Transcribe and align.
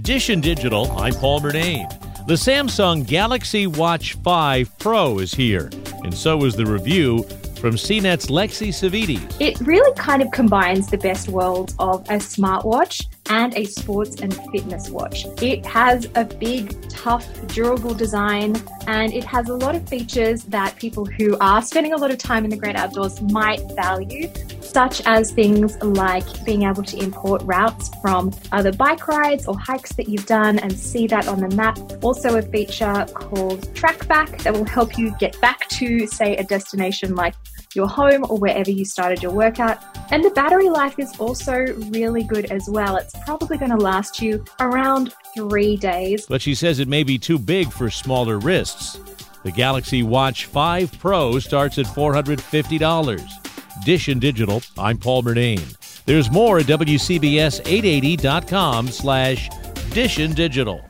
Dish 0.00 0.30
and 0.30 0.42
Digital, 0.42 0.90
I'm 0.92 1.12
Paul 1.12 1.42
Murnane. 1.42 1.86
The 2.26 2.32
Samsung 2.32 3.06
Galaxy 3.06 3.66
Watch 3.66 4.14
5 4.14 4.78
Pro 4.78 5.18
is 5.18 5.34
here, 5.34 5.68
and 6.02 6.14
so 6.14 6.46
is 6.46 6.56
the 6.56 6.64
review 6.64 7.24
from 7.60 7.74
CNET's 7.74 8.28
Lexy 8.28 8.70
Savvides. 8.70 9.36
It 9.38 9.60
really 9.60 9.94
kind 9.94 10.22
of 10.22 10.30
combines 10.30 10.88
the 10.88 10.96
best 10.96 11.28
worlds 11.28 11.74
of 11.78 12.00
a 12.08 12.14
smartwatch 12.14 13.06
and 13.28 13.54
a 13.54 13.66
sports 13.66 14.22
and 14.22 14.34
fitness 14.50 14.88
watch. 14.88 15.26
It 15.42 15.66
has 15.66 16.08
a 16.14 16.24
big, 16.24 16.88
tough, 16.88 17.26
durable 17.48 17.92
design 17.92 18.56
and 18.86 19.12
it 19.12 19.24
has 19.24 19.50
a 19.50 19.54
lot 19.54 19.74
of 19.74 19.86
features 19.86 20.44
that 20.44 20.74
people 20.76 21.04
who 21.04 21.36
are 21.38 21.60
spending 21.60 21.92
a 21.92 21.96
lot 21.98 22.10
of 22.10 22.16
time 22.16 22.44
in 22.44 22.50
the 22.50 22.56
great 22.56 22.76
outdoors 22.76 23.20
might 23.20 23.60
value, 23.76 24.28
such 24.72 25.02
as 25.06 25.30
things 25.32 25.76
like 25.82 26.44
being 26.44 26.62
able 26.62 26.82
to 26.82 26.96
import 26.98 27.42
routes 27.44 27.90
from 28.00 28.32
other 28.52 28.72
bike 28.72 29.06
rides 29.06 29.46
or 29.46 29.58
hikes 29.58 29.92
that 29.92 30.08
you've 30.08 30.26
done 30.26 30.58
and 30.60 30.72
see 30.72 31.06
that 31.06 31.28
on 31.28 31.40
the 31.40 31.54
map. 31.54 31.78
Also, 32.02 32.38
a 32.38 32.42
feature 32.42 33.06
called 33.12 33.60
TrackBack 33.74 34.42
that 34.42 34.52
will 34.52 34.64
help 34.64 34.96
you 34.96 35.14
get 35.18 35.38
back 35.40 35.68
to, 35.68 36.06
say, 36.06 36.36
a 36.36 36.44
destination 36.44 37.14
like 37.14 37.34
your 37.74 37.86
home 37.86 38.24
or 38.28 38.38
wherever 38.38 38.70
you 38.70 38.84
started 38.84 39.22
your 39.22 39.32
workout. 39.32 39.78
And 40.10 40.24
the 40.24 40.30
battery 40.30 40.68
life 40.70 40.98
is 40.98 41.18
also 41.18 41.54
really 41.90 42.22
good 42.24 42.46
as 42.46 42.68
well. 42.68 42.96
It's 42.96 43.14
probably 43.24 43.58
going 43.58 43.70
to 43.70 43.76
last 43.76 44.20
you 44.22 44.44
around 44.60 45.14
three 45.34 45.76
days. 45.76 46.26
But 46.26 46.42
she 46.42 46.54
says 46.54 46.78
it 46.78 46.88
may 46.88 47.02
be 47.02 47.18
too 47.18 47.38
big 47.38 47.70
for 47.70 47.90
smaller 47.90 48.38
wrists. 48.38 48.98
The 49.42 49.52
Galaxy 49.52 50.02
Watch 50.02 50.46
5 50.46 50.98
Pro 50.98 51.38
starts 51.40 51.78
at 51.78 51.86
$450. 51.86 53.41
Dish 53.84 54.08
and 54.08 54.20
Digital, 54.20 54.62
I'm 54.78 54.98
Paul 54.98 55.24
Murnane. 55.24 55.76
There's 56.04 56.30
more 56.30 56.58
at 56.58 56.66
WCBS880.com 56.66 58.88
slash 58.88 59.48
Dish 59.90 60.18
and 60.18 60.34
Digital. 60.34 60.84